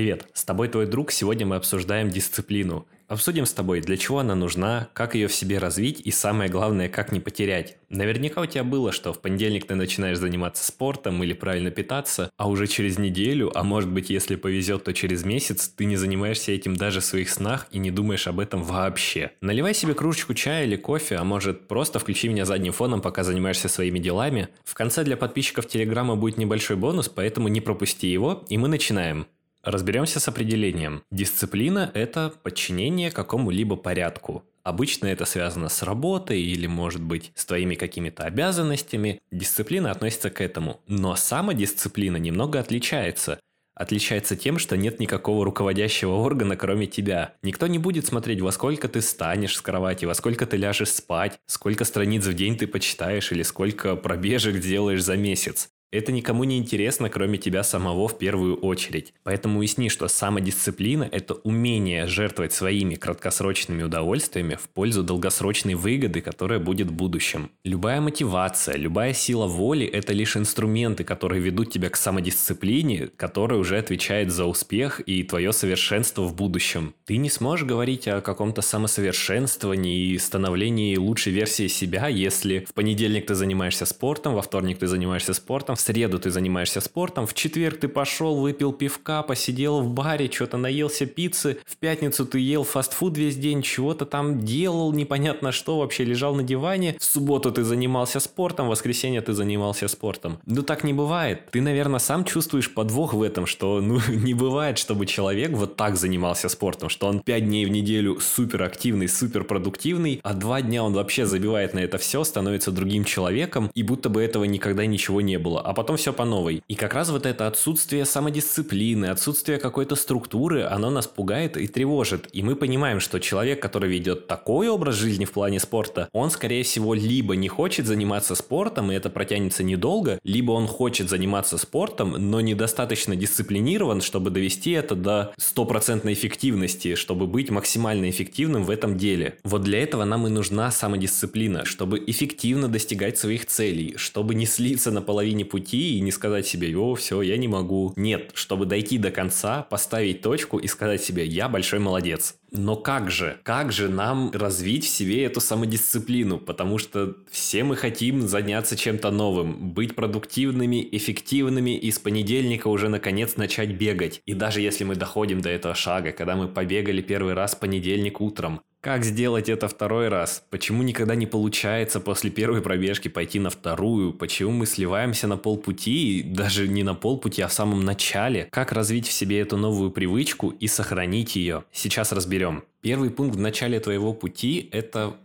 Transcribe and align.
Привет, 0.00 0.30
с 0.32 0.46
тобой 0.46 0.68
твой 0.68 0.86
друг. 0.86 1.12
Сегодня 1.12 1.44
мы 1.44 1.56
обсуждаем 1.56 2.08
дисциплину. 2.08 2.86
Обсудим 3.06 3.44
с 3.44 3.52
тобой, 3.52 3.82
для 3.82 3.98
чего 3.98 4.20
она 4.20 4.34
нужна, 4.34 4.88
как 4.94 5.14
ее 5.14 5.28
в 5.28 5.34
себе 5.34 5.58
развить 5.58 6.00
и 6.02 6.10
самое 6.10 6.48
главное, 6.48 6.88
как 6.88 7.12
не 7.12 7.20
потерять. 7.20 7.76
Наверняка 7.90 8.40
у 8.40 8.46
тебя 8.46 8.64
было, 8.64 8.92
что 8.92 9.12
в 9.12 9.20
понедельник 9.20 9.66
ты 9.66 9.74
начинаешь 9.74 10.16
заниматься 10.16 10.64
спортом 10.64 11.22
или 11.22 11.34
правильно 11.34 11.70
питаться, 11.70 12.30
а 12.38 12.48
уже 12.48 12.66
через 12.66 12.98
неделю, 12.98 13.52
а 13.54 13.62
может 13.62 13.90
быть, 13.90 14.08
если 14.08 14.36
повезет, 14.36 14.84
то 14.84 14.94
через 14.94 15.22
месяц, 15.22 15.68
ты 15.68 15.84
не 15.84 15.96
занимаешься 15.96 16.50
этим 16.50 16.76
даже 16.76 17.00
в 17.00 17.04
своих 17.04 17.28
снах 17.28 17.66
и 17.70 17.78
не 17.78 17.90
думаешь 17.90 18.26
об 18.26 18.40
этом 18.40 18.62
вообще. 18.62 19.32
Наливай 19.42 19.74
себе 19.74 19.92
кружечку 19.92 20.32
чая 20.32 20.64
или 20.64 20.76
кофе, 20.76 21.16
а 21.16 21.24
может 21.24 21.68
просто 21.68 21.98
включи 21.98 22.26
меня 22.30 22.46
задним 22.46 22.72
фоном, 22.72 23.02
пока 23.02 23.22
занимаешься 23.22 23.68
своими 23.68 23.98
делами. 23.98 24.48
В 24.64 24.72
конце 24.72 25.04
для 25.04 25.18
подписчиков 25.18 25.68
Телеграма 25.68 26.16
будет 26.16 26.38
небольшой 26.38 26.76
бонус, 26.76 27.10
поэтому 27.10 27.48
не 27.48 27.60
пропусти 27.60 28.06
его, 28.06 28.46
и 28.48 28.56
мы 28.56 28.68
начинаем. 28.68 29.26
Разберемся 29.62 30.20
с 30.20 30.28
определением. 30.28 31.02
Дисциплина– 31.10 31.90
это 31.94 32.32
подчинение 32.42 33.10
какому-либо 33.10 33.76
порядку. 33.76 34.42
Обычно 34.62 35.06
это 35.06 35.26
связано 35.26 35.68
с 35.68 35.82
работой 35.82 36.40
или, 36.40 36.66
может 36.66 37.02
быть, 37.02 37.32
с 37.34 37.44
твоими 37.44 37.74
какими-то 37.74 38.24
обязанностями. 38.24 39.20
Дисциплина 39.30 39.90
относится 39.90 40.30
к 40.30 40.40
этому. 40.40 40.80
Но 40.86 41.14
самодисциплина 41.14 42.16
немного 42.16 42.58
отличается. 42.58 43.38
Отличается 43.74 44.34
тем, 44.34 44.58
что 44.58 44.76
нет 44.76 44.98
никакого 44.98 45.44
руководящего 45.44 46.12
органа, 46.12 46.56
кроме 46.56 46.86
тебя. 46.86 47.34
Никто 47.42 47.66
не 47.66 47.78
будет 47.78 48.06
смотреть, 48.06 48.40
во 48.40 48.52
сколько 48.52 48.88
ты 48.88 49.00
станешь 49.02 49.56
с 49.56 49.60
кровати, 49.60 50.06
во 50.06 50.14
сколько 50.14 50.46
ты 50.46 50.56
ляжешь 50.56 50.90
спать, 50.90 51.38
сколько 51.46 51.84
страниц 51.84 52.26
в 52.26 52.34
день 52.34 52.56
ты 52.56 52.66
почитаешь 52.66 53.32
или 53.32 53.42
сколько 53.42 53.96
пробежек 53.96 54.60
делаешь 54.60 55.02
за 55.02 55.16
месяц. 55.16 55.70
Это 55.92 56.12
никому 56.12 56.44
не 56.44 56.56
интересно, 56.56 57.10
кроме 57.10 57.36
тебя 57.36 57.64
самого 57.64 58.06
в 58.06 58.16
первую 58.16 58.54
очередь. 58.54 59.12
Поэтому 59.24 59.58
уясни, 59.58 59.88
что 59.88 60.06
самодисциплина– 60.06 61.08
это 61.12 61.34
умение 61.34 62.06
жертвовать 62.06 62.52
своими 62.52 62.94
краткосрочными 62.94 63.82
удовольствиями 63.82 64.54
в 64.54 64.68
пользу 64.68 65.02
долгосрочной 65.02 65.74
выгоды, 65.74 66.20
которая 66.20 66.60
будет 66.60 66.88
в 66.88 66.92
будущем. 66.92 67.50
Любая 67.64 68.00
мотивация, 68.00 68.76
любая 68.76 69.12
сила 69.14 69.48
воли– 69.48 69.84
это 69.92 70.12
лишь 70.12 70.36
инструменты, 70.36 71.02
которые 71.02 71.42
ведут 71.42 71.72
тебя 71.72 71.90
к 71.90 71.96
самодисциплине, 71.96 73.08
которая 73.16 73.58
уже 73.58 73.76
отвечает 73.76 74.30
за 74.30 74.44
успех 74.44 75.00
и 75.04 75.24
твое 75.24 75.52
совершенство 75.52 76.22
в 76.22 76.36
будущем. 76.36 76.94
Ты 77.04 77.16
не 77.16 77.30
сможешь 77.30 77.66
говорить 77.66 78.06
о 78.06 78.20
каком-то 78.20 78.62
самосовершенствовании 78.62 80.12
и 80.12 80.18
становлении 80.18 80.96
лучшей 80.96 81.32
версии 81.32 81.66
себя, 81.66 82.06
если 82.06 82.60
в 82.60 82.74
понедельник 82.74 83.26
ты 83.26 83.34
занимаешься 83.34 83.86
спортом, 83.86 84.34
во 84.34 84.42
вторник 84.42 84.78
ты 84.78 84.86
занимаешься 84.86 85.34
спортом, 85.34 85.74
в 85.80 85.82
среду 85.82 86.18
ты 86.18 86.30
занимаешься 86.30 86.82
спортом, 86.82 87.26
в 87.26 87.32
четверг 87.32 87.80
ты 87.80 87.88
пошел, 87.88 88.36
выпил 88.36 88.70
пивка, 88.74 89.22
посидел 89.22 89.80
в 89.80 89.88
баре, 89.88 90.30
что-то 90.30 90.58
наелся 90.58 91.06
пиццы, 91.06 91.56
в 91.64 91.78
пятницу 91.78 92.26
ты 92.26 92.38
ел 92.38 92.64
фастфуд 92.64 93.16
весь 93.16 93.36
день, 93.36 93.62
чего-то 93.62 94.04
там 94.04 94.40
делал, 94.40 94.92
непонятно 94.92 95.52
что, 95.52 95.78
вообще 95.78 96.04
лежал 96.04 96.34
на 96.34 96.42
диване, 96.42 96.96
в 96.98 97.04
субботу 97.04 97.50
ты 97.50 97.64
занимался 97.64 98.20
спортом, 98.20 98.66
в 98.66 98.70
воскресенье 98.70 99.22
ты 99.22 99.32
занимался 99.32 99.88
спортом. 99.88 100.38
Ну 100.44 100.62
так 100.62 100.84
не 100.84 100.92
бывает. 100.92 101.50
Ты, 101.50 101.62
наверное, 101.62 101.98
сам 101.98 102.26
чувствуешь 102.26 102.74
подвох 102.74 103.14
в 103.14 103.22
этом, 103.22 103.46
что 103.46 103.80
ну 103.80 104.00
не 104.08 104.34
бывает, 104.34 104.76
чтобы 104.76 105.06
человек 105.06 105.52
вот 105.52 105.76
так 105.76 105.96
занимался 105.96 106.50
спортом, 106.50 106.90
что 106.90 107.06
он 107.06 107.20
пять 107.20 107.46
дней 107.46 107.64
в 107.64 107.70
неделю 107.70 108.20
супер 108.20 108.64
активный, 108.64 109.08
супер 109.08 109.44
продуктивный, 109.44 110.20
а 110.22 110.34
два 110.34 110.60
дня 110.60 110.84
он 110.84 110.92
вообще 110.92 111.24
забивает 111.24 111.72
на 111.72 111.78
это 111.78 111.96
все, 111.96 112.22
становится 112.22 112.70
другим 112.70 113.04
человеком, 113.04 113.70
и 113.74 113.82
будто 113.82 114.10
бы 114.10 114.22
этого 114.22 114.44
никогда 114.44 114.84
ничего 114.84 115.22
не 115.22 115.38
было 115.38 115.69
а 115.70 115.72
потом 115.72 115.96
все 115.96 116.12
по 116.12 116.24
новой. 116.24 116.64
И 116.66 116.74
как 116.74 116.94
раз 116.94 117.10
вот 117.10 117.24
это 117.26 117.46
отсутствие 117.46 118.04
самодисциплины, 118.04 119.06
отсутствие 119.06 119.58
какой-то 119.58 119.94
структуры, 119.94 120.64
оно 120.64 120.90
нас 120.90 121.06
пугает 121.06 121.56
и 121.56 121.68
тревожит. 121.68 122.28
И 122.32 122.42
мы 122.42 122.56
понимаем, 122.56 122.98
что 122.98 123.20
человек, 123.20 123.62
который 123.62 123.88
ведет 123.88 124.26
такой 124.26 124.68
образ 124.68 124.96
жизни 124.96 125.26
в 125.26 125.30
плане 125.30 125.60
спорта, 125.60 126.08
он, 126.12 126.32
скорее 126.32 126.64
всего, 126.64 126.92
либо 126.92 127.36
не 127.36 127.46
хочет 127.46 127.86
заниматься 127.86 128.34
спортом, 128.34 128.90
и 128.90 128.96
это 128.96 129.10
протянется 129.10 129.62
недолго, 129.62 130.18
либо 130.24 130.50
он 130.50 130.66
хочет 130.66 131.08
заниматься 131.08 131.56
спортом, 131.56 132.16
но 132.18 132.40
недостаточно 132.40 133.14
дисциплинирован, 133.14 134.00
чтобы 134.00 134.30
довести 134.30 134.72
это 134.72 134.96
до 134.96 135.32
стопроцентной 135.38 136.14
эффективности, 136.14 136.96
чтобы 136.96 137.28
быть 137.28 137.48
максимально 137.48 138.10
эффективным 138.10 138.64
в 138.64 138.70
этом 138.70 138.98
деле. 138.98 139.38
Вот 139.44 139.62
для 139.62 139.80
этого 139.80 140.04
нам 140.04 140.26
и 140.26 140.30
нужна 140.30 140.72
самодисциплина, 140.72 141.64
чтобы 141.64 142.02
эффективно 142.04 142.66
достигать 142.66 143.18
своих 143.18 143.46
целей, 143.46 143.94
чтобы 143.98 144.34
не 144.34 144.46
слиться 144.46 144.90
на 144.90 145.00
половине 145.00 145.44
пути 145.44 145.59
пути 145.60 145.98
и 145.98 146.00
не 146.00 146.10
сказать 146.10 146.46
себе, 146.46 146.76
о, 146.76 146.94
все, 146.94 147.20
я 147.22 147.36
не 147.36 147.48
могу. 147.48 147.92
Нет, 147.96 148.30
чтобы 148.34 148.66
дойти 148.66 148.98
до 148.98 149.10
конца, 149.10 149.62
поставить 149.62 150.22
точку 150.22 150.58
и 150.58 150.66
сказать 150.66 151.02
себе, 151.02 151.24
я 151.24 151.48
большой 151.48 151.80
молодец. 151.80 152.36
Но 152.50 152.76
как 152.76 153.10
же, 153.10 153.38
как 153.44 153.70
же 153.72 153.88
нам 153.88 154.30
развить 154.32 154.84
в 154.84 154.88
себе 154.88 155.24
эту 155.24 155.40
самодисциплину? 155.40 156.38
Потому 156.38 156.78
что 156.78 157.14
все 157.30 157.62
мы 157.62 157.76
хотим 157.76 158.26
заняться 158.26 158.76
чем-то 158.76 159.10
новым, 159.10 159.72
быть 159.72 159.94
продуктивными, 159.94 160.88
эффективными 160.90 161.76
и 161.76 161.90
с 161.90 161.98
понедельника 161.98 162.68
уже 162.68 162.88
наконец 162.88 163.36
начать 163.36 163.70
бегать. 163.70 164.22
И 164.26 164.34
даже 164.34 164.60
если 164.60 164.84
мы 164.84 164.96
доходим 164.96 165.40
до 165.40 165.50
этого 165.50 165.74
шага, 165.74 166.12
когда 166.12 166.34
мы 166.34 166.48
побегали 166.48 167.02
первый 167.02 167.34
раз 167.34 167.54
понедельник 167.54 168.20
утром, 168.20 168.62
как 168.80 169.04
сделать 169.04 169.48
это 169.48 169.68
второй 169.68 170.08
раз? 170.08 170.42
Почему 170.48 170.82
никогда 170.82 171.14
не 171.14 171.26
получается 171.26 172.00
после 172.00 172.30
первой 172.30 172.62
пробежки 172.62 173.08
пойти 173.08 173.38
на 173.38 173.50
вторую? 173.50 174.14
Почему 174.14 174.52
мы 174.52 174.66
сливаемся 174.66 175.26
на 175.26 175.36
полпути, 175.36 176.22
даже 176.22 176.66
не 176.66 176.82
на 176.82 176.94
полпути, 176.94 177.42
а 177.42 177.48
в 177.48 177.52
самом 177.52 177.84
начале? 177.84 178.48
Как 178.50 178.72
развить 178.72 179.06
в 179.06 179.12
себе 179.12 179.40
эту 179.40 179.58
новую 179.58 179.90
привычку 179.90 180.48
и 180.48 180.66
сохранить 180.66 181.36
ее? 181.36 181.64
Сейчас 181.72 182.12
разберем. 182.12 182.64
Первый 182.80 183.10
пункт 183.10 183.36
в 183.36 183.40
начале 183.40 183.80
твоего 183.80 184.14
пути– 184.14 184.68
это 184.72 185.16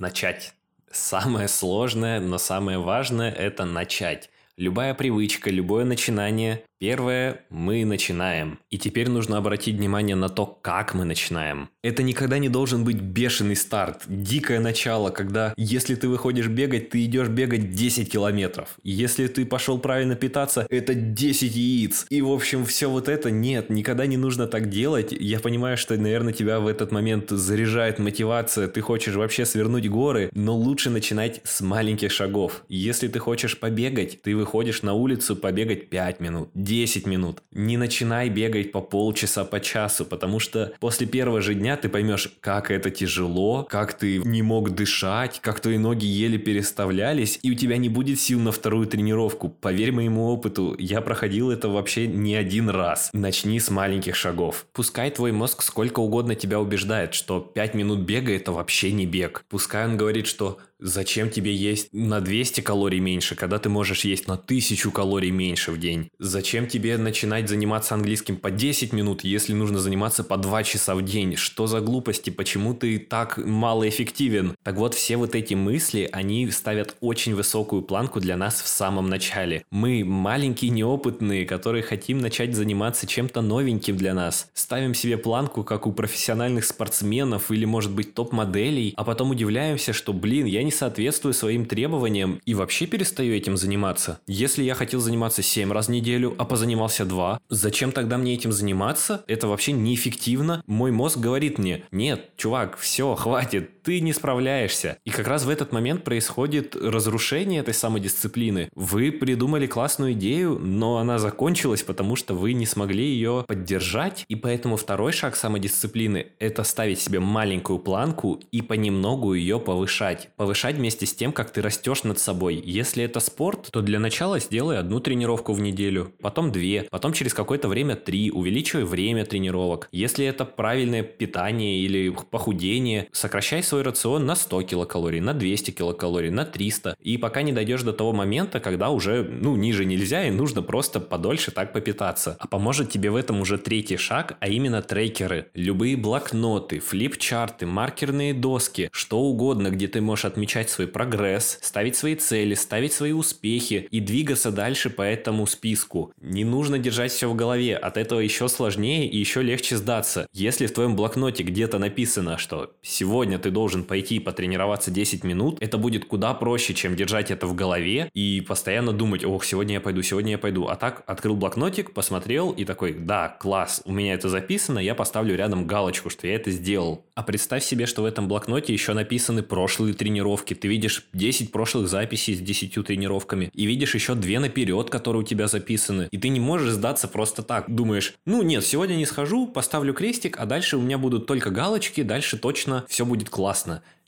начать. 0.00 0.54
Самое 0.90 1.46
сложное, 1.46 2.20
но 2.20 2.38
самое 2.38 2.78
важное– 2.78 3.30
это 3.32 3.64
начать. 3.64 4.30
Любая 4.56 4.94
привычка, 4.94 5.50
любое 5.50 5.84
начинание 5.84 6.62
Первое, 6.78 7.40
мы 7.48 7.86
начинаем. 7.86 8.58
И 8.68 8.76
теперь 8.76 9.08
нужно 9.08 9.38
обратить 9.38 9.76
внимание 9.76 10.14
на 10.14 10.28
то, 10.28 10.44
как 10.44 10.92
мы 10.92 11.06
начинаем. 11.06 11.70
Это 11.82 12.02
никогда 12.02 12.36
не 12.36 12.50
должен 12.50 12.84
быть 12.84 13.00
бешеный 13.00 13.56
старт, 13.56 14.02
дикое 14.06 14.60
начало, 14.60 15.08
когда 15.08 15.54
если 15.56 15.94
ты 15.94 16.06
выходишь 16.06 16.48
бегать, 16.48 16.90
ты 16.90 17.02
идешь 17.06 17.28
бегать 17.28 17.70
10 17.70 18.12
километров. 18.12 18.76
Если 18.82 19.26
ты 19.26 19.46
пошел 19.46 19.78
правильно 19.78 20.16
питаться, 20.16 20.66
это 20.68 20.92
10 20.92 21.56
яиц. 21.56 22.06
И 22.10 22.20
в 22.20 22.30
общем, 22.30 22.66
все 22.66 22.90
вот 22.90 23.08
это 23.08 23.30
нет, 23.30 23.70
никогда 23.70 24.04
не 24.04 24.18
нужно 24.18 24.46
так 24.46 24.68
делать. 24.68 25.12
Я 25.12 25.40
понимаю, 25.40 25.78
что, 25.78 25.96
наверное, 25.96 26.34
тебя 26.34 26.60
в 26.60 26.66
этот 26.66 26.92
момент 26.92 27.30
заряжает 27.30 27.98
мотивация, 27.98 28.68
ты 28.68 28.82
хочешь 28.82 29.14
вообще 29.14 29.46
свернуть 29.46 29.88
горы, 29.88 30.28
но 30.34 30.54
лучше 30.54 30.90
начинать 30.90 31.40
с 31.44 31.62
маленьких 31.62 32.12
шагов. 32.12 32.64
Если 32.68 33.08
ты 33.08 33.18
хочешь 33.18 33.58
побегать, 33.58 34.20
ты 34.20 34.36
выходишь 34.36 34.82
на 34.82 34.92
улицу 34.92 35.36
побегать 35.36 35.88
5 35.88 36.20
минут, 36.20 36.50
10 36.66 37.06
минут. 37.06 37.42
Не 37.52 37.76
начинай 37.76 38.28
бегать 38.28 38.72
по 38.72 38.80
полчаса, 38.80 39.44
по 39.44 39.60
часу, 39.60 40.04
потому 40.04 40.40
что 40.40 40.72
после 40.80 41.06
первого 41.06 41.40
же 41.40 41.54
дня 41.54 41.76
ты 41.76 41.88
поймешь, 41.88 42.28
как 42.40 42.70
это 42.70 42.90
тяжело, 42.90 43.62
как 43.62 43.94
ты 43.94 44.18
не 44.18 44.42
мог 44.42 44.70
дышать, 44.70 45.40
как 45.40 45.60
твои 45.60 45.78
ноги 45.78 46.06
еле 46.06 46.38
переставлялись, 46.38 47.38
и 47.42 47.52
у 47.52 47.54
тебя 47.54 47.76
не 47.76 47.88
будет 47.88 48.20
сил 48.20 48.40
на 48.40 48.50
вторую 48.50 48.86
тренировку. 48.86 49.48
Поверь 49.48 49.92
моему 49.92 50.26
опыту, 50.26 50.74
я 50.78 51.00
проходил 51.00 51.50
это 51.50 51.68
вообще 51.68 52.08
не 52.08 52.34
один 52.34 52.68
раз. 52.68 53.10
Начни 53.12 53.60
с 53.60 53.70
маленьких 53.70 54.16
шагов. 54.16 54.66
Пускай 54.72 55.10
твой 55.10 55.30
мозг 55.30 55.62
сколько 55.62 56.00
угодно 56.00 56.34
тебя 56.34 56.58
убеждает, 56.58 57.14
что 57.14 57.40
5 57.40 57.74
минут 57.74 58.00
бега 58.00 58.34
это 58.34 58.50
вообще 58.50 58.90
не 58.90 59.06
бег. 59.06 59.44
Пускай 59.48 59.86
он 59.86 59.96
говорит, 59.96 60.26
что 60.26 60.58
Зачем 60.78 61.30
тебе 61.30 61.54
есть 61.54 61.88
на 61.92 62.20
200 62.20 62.60
калорий 62.60 62.98
меньше, 62.98 63.34
когда 63.34 63.58
ты 63.58 63.70
можешь 63.70 64.04
есть 64.04 64.28
на 64.28 64.34
1000 64.34 64.90
калорий 64.90 65.30
меньше 65.30 65.72
в 65.72 65.80
день? 65.80 66.10
Зачем 66.18 66.66
тебе 66.66 66.98
начинать 66.98 67.48
заниматься 67.48 67.94
английским 67.94 68.36
по 68.36 68.50
10 68.50 68.92
минут, 68.92 69.24
если 69.24 69.54
нужно 69.54 69.78
заниматься 69.78 70.22
по 70.22 70.36
2 70.36 70.64
часа 70.64 70.94
в 70.94 71.02
день? 71.02 71.36
Что 71.36 71.66
за 71.66 71.80
глупости? 71.80 72.28
Почему 72.28 72.74
ты 72.74 72.98
так 72.98 73.38
малоэффективен? 73.38 74.54
Так 74.62 74.76
вот, 74.76 74.92
все 74.92 75.16
вот 75.16 75.34
эти 75.34 75.54
мысли, 75.54 76.10
они 76.12 76.50
ставят 76.50 76.96
очень 77.00 77.34
высокую 77.34 77.80
планку 77.80 78.20
для 78.20 78.36
нас 78.36 78.60
в 78.60 78.68
самом 78.68 79.08
начале. 79.08 79.64
Мы 79.70 80.04
маленькие, 80.04 80.70
неопытные, 80.72 81.46
которые 81.46 81.84
хотим 81.84 82.18
начать 82.18 82.54
заниматься 82.54 83.06
чем-то 83.06 83.40
новеньким 83.40 83.96
для 83.96 84.12
нас. 84.12 84.50
Ставим 84.52 84.92
себе 84.92 85.16
планку, 85.16 85.64
как 85.64 85.86
у 85.86 85.92
профессиональных 85.92 86.66
спортсменов 86.66 87.50
или, 87.50 87.64
может 87.64 87.92
быть, 87.92 88.12
топ-моделей, 88.12 88.92
а 88.94 89.04
потом 89.04 89.30
удивляемся, 89.30 89.94
что, 89.94 90.12
блин, 90.12 90.44
я 90.44 90.65
не 90.66 90.72
соответствую 90.72 91.32
своим 91.32 91.64
требованиям 91.64 92.40
и 92.44 92.54
вообще 92.54 92.86
перестаю 92.86 93.34
этим 93.34 93.56
заниматься. 93.56 94.20
Если 94.26 94.62
я 94.62 94.74
хотел 94.74 95.00
заниматься 95.00 95.42
7 95.42 95.72
раз 95.72 95.86
в 95.86 95.90
неделю, 95.90 96.34
а 96.38 96.44
позанимался 96.44 97.04
2, 97.04 97.40
зачем 97.48 97.92
тогда 97.92 98.18
мне 98.18 98.34
этим 98.34 98.52
заниматься? 98.52 99.24
Это 99.28 99.48
вообще 99.48 99.72
неэффективно. 99.72 100.62
Мой 100.66 100.90
мозг 100.90 101.18
говорит 101.18 101.58
мне, 101.58 101.84
нет, 101.90 102.30
чувак, 102.36 102.76
все, 102.76 103.14
хватит, 103.14 103.75
ты 103.86 104.00
не 104.00 104.12
справляешься. 104.12 104.98
И 105.04 105.10
как 105.10 105.28
раз 105.28 105.44
в 105.44 105.48
этот 105.48 105.70
момент 105.70 106.02
происходит 106.02 106.74
разрушение 106.74 107.60
этой 107.60 107.72
самодисциплины. 107.72 108.68
Вы 108.74 109.12
придумали 109.12 109.68
классную 109.68 110.14
идею, 110.14 110.58
но 110.58 110.98
она 110.98 111.18
закончилась, 111.18 111.84
потому 111.84 112.16
что 112.16 112.34
вы 112.34 112.52
не 112.52 112.66
смогли 112.66 113.04
ее 113.04 113.44
поддержать. 113.46 114.24
И 114.26 114.34
поэтому 114.34 114.76
второй 114.76 115.12
шаг 115.12 115.36
самодисциплины– 115.36 116.26
это 116.40 116.64
ставить 116.64 116.98
себе 116.98 117.20
маленькую 117.20 117.78
планку 117.78 118.40
и 118.50 118.60
понемногу 118.60 119.34
ее 119.34 119.60
повышать. 119.60 120.30
Повышать 120.34 120.74
вместе 120.74 121.06
с 121.06 121.14
тем, 121.14 121.30
как 121.30 121.52
ты 121.52 121.62
растешь 121.62 122.02
над 122.02 122.18
собой. 122.18 122.60
Если 122.64 123.04
это 123.04 123.20
спорт, 123.20 123.68
то 123.70 123.82
для 123.82 124.00
начала 124.00 124.40
сделай 124.40 124.78
одну 124.78 124.98
тренировку 124.98 125.52
в 125.52 125.60
неделю, 125.60 126.12
потом 126.20 126.50
две, 126.50 126.88
потом 126.90 127.12
через 127.12 127.34
какое-то 127.34 127.68
время 127.68 127.94
три, 127.94 128.32
увеличивай 128.32 128.82
время 128.82 129.24
тренировок. 129.24 129.88
Если 129.92 130.26
это 130.26 130.44
правильное 130.44 131.04
питание 131.04 131.78
или 131.78 132.08
похудение, 132.32 133.06
сокращай 133.12 133.62
свой 133.62 133.75
рацион 133.82 134.26
на 134.26 134.34
100 134.34 134.62
килокалорий, 134.62 135.20
на 135.20 135.34
200 135.34 135.70
килокалорий, 135.70 136.30
на 136.30 136.44
300. 136.44 136.96
И 137.00 137.18
пока 137.18 137.42
не 137.42 137.52
дойдешь 137.52 137.82
до 137.82 137.92
того 137.92 138.12
момента, 138.12 138.60
когда 138.60 138.90
уже, 138.90 139.22
ну, 139.22 139.56
ниже 139.56 139.84
нельзя 139.84 140.26
и 140.26 140.30
нужно 140.30 140.62
просто 140.62 141.00
подольше 141.00 141.50
так 141.50 141.72
попитаться. 141.72 142.36
А 142.38 142.46
поможет 142.46 142.90
тебе 142.90 143.10
в 143.10 143.16
этом 143.16 143.40
уже 143.40 143.58
третий 143.58 143.96
шаг, 143.96 144.36
а 144.40 144.48
именно 144.48 144.82
трекеры. 144.82 145.48
Любые 145.54 145.96
блокноты, 145.96 146.78
флипчарты, 146.78 147.66
маркерные 147.66 148.34
доски, 148.34 148.88
что 148.92 149.20
угодно, 149.20 149.70
где 149.70 149.88
ты 149.88 150.00
можешь 150.00 150.24
отмечать 150.24 150.70
свой 150.70 150.86
прогресс, 150.86 151.58
ставить 151.62 151.96
свои 151.96 152.14
цели, 152.14 152.54
ставить 152.54 152.92
свои 152.92 153.12
успехи 153.12 153.88
и 153.90 154.00
двигаться 154.00 154.50
дальше 154.50 154.90
по 154.90 155.02
этому 155.02 155.46
списку. 155.46 156.12
Не 156.20 156.44
нужно 156.44 156.78
держать 156.78 157.12
все 157.12 157.28
в 157.28 157.34
голове, 157.34 157.76
от 157.76 157.96
этого 157.96 158.20
еще 158.20 158.48
сложнее 158.48 159.08
и 159.08 159.18
еще 159.18 159.42
легче 159.42 159.76
сдаться. 159.76 160.26
Если 160.32 160.66
в 160.66 160.72
твоем 160.72 160.96
блокноте 160.96 161.42
где-то 161.42 161.78
написано, 161.78 162.38
что 162.38 162.72
сегодня 162.82 163.38
ты 163.38 163.50
должен 163.50 163.65
пойти 163.84 164.18
потренироваться 164.18 164.90
10 164.90 165.24
минут, 165.24 165.58
это 165.60 165.78
будет 165.78 166.04
куда 166.04 166.34
проще, 166.34 166.74
чем 166.74 166.96
держать 166.96 167.30
это 167.30 167.46
в 167.46 167.54
голове 167.54 168.10
и 168.14 168.40
постоянно 168.46 168.92
думать, 168.92 169.24
ох, 169.24 169.44
сегодня 169.44 169.74
я 169.74 169.80
пойду, 169.80 170.02
сегодня 170.02 170.32
я 170.32 170.38
пойду. 170.38 170.66
А 170.66 170.76
так 170.76 171.02
открыл 171.06 171.36
блокнотик, 171.36 171.92
посмотрел 171.92 172.50
и 172.50 172.64
такой, 172.64 172.92
да, 172.92 173.28
класс, 173.28 173.82
у 173.84 173.92
меня 173.92 174.14
это 174.14 174.28
записано, 174.28 174.78
я 174.78 174.94
поставлю 174.94 175.36
рядом 175.36 175.66
галочку, 175.66 176.10
что 176.10 176.26
я 176.26 176.34
это 176.34 176.50
сделал. 176.50 177.04
А 177.14 177.22
представь 177.22 177.64
себе, 177.64 177.86
что 177.86 178.02
в 178.02 178.04
этом 178.04 178.28
блокноте 178.28 178.72
еще 178.72 178.92
написаны 178.92 179.42
прошлые 179.42 179.94
тренировки. 179.94 180.54
Ты 180.54 180.68
видишь 180.68 181.06
10 181.12 181.52
прошлых 181.52 181.88
записей 181.88 182.34
с 182.34 182.40
10 182.40 182.84
тренировками 182.86 183.50
и 183.54 183.66
видишь 183.66 183.94
еще 183.94 184.14
две 184.14 184.38
наперед, 184.38 184.90
которые 184.90 185.22
у 185.22 185.24
тебя 185.24 185.48
записаны. 185.48 186.08
И 186.10 186.18
ты 186.18 186.28
не 186.28 186.40
можешь 186.40 186.72
сдаться 186.72 187.08
просто 187.08 187.42
так. 187.42 187.74
Думаешь, 187.74 188.14
ну 188.26 188.42
нет, 188.42 188.64
сегодня 188.64 188.94
не 188.94 189.06
схожу, 189.06 189.46
поставлю 189.46 189.94
крестик, 189.94 190.38
а 190.38 190.46
дальше 190.46 190.76
у 190.76 190.82
меня 190.82 190.98
будут 190.98 191.26
только 191.26 191.50
галочки, 191.50 192.02
дальше 192.02 192.38
точно 192.38 192.84
все 192.88 193.04
будет 193.04 193.30
классно. 193.30 193.55